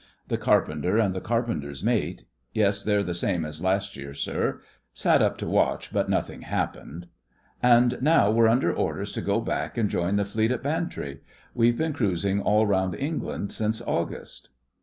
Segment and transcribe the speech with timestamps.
[0.29, 4.59] The carpenter and the carpenter's mate ('Yes, they're the same as last year, sir')
[4.95, 7.05] sat up to watch, but nothing happened.
[7.61, 11.19] 'An' now we're under orders to go back and join the Fleet at Bantry.
[11.53, 14.49] We've been cruising all round England since August.